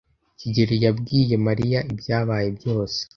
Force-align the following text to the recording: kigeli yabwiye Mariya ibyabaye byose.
kigeli 0.39 0.75
yabwiye 0.85 1.35
Mariya 1.47 1.79
ibyabaye 1.91 2.47
byose. 2.57 2.99